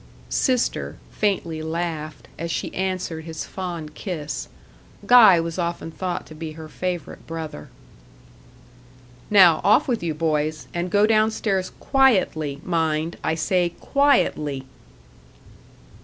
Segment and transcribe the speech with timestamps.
[0.29, 4.47] '""Sister" faintly laughed, as she answered his fond kiss
[5.05, 7.69] Guy was often thought to be her favourite brother.
[9.29, 14.63] "Now, off with you, boys; and go down stairs quietly mind, I say quietly."